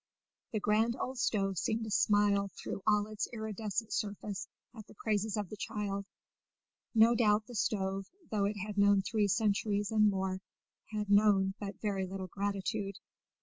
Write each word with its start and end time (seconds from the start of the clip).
The 0.51 0.59
grand 0.59 0.95
old 0.99 1.19
stove 1.19 1.59
seemed 1.59 1.83
to 1.83 1.91
smile 1.91 2.49
through 2.55 2.81
all 2.87 3.05
its 3.05 3.27
iridescent 3.31 3.93
surface 3.93 4.47
at 4.75 4.87
the 4.87 4.95
praises 4.95 5.37
of 5.37 5.47
the 5.49 5.55
child. 5.57 6.07
No 6.95 7.13
doubt 7.13 7.45
the 7.45 7.53
stove, 7.53 8.07
though 8.31 8.45
it 8.45 8.57
had 8.65 8.79
known 8.79 9.03
three 9.03 9.27
centuries 9.27 9.91
and 9.91 10.09
more, 10.09 10.41
had 10.87 11.11
known 11.11 11.53
but 11.59 11.79
very 11.81 12.07
little 12.07 12.29
gratitude. 12.31 12.95